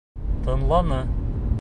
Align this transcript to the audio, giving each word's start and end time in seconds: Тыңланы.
Тыңланы. 0.47 0.99